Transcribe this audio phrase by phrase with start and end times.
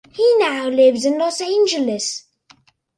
[0.09, 2.25] He now lives in Los Angeles.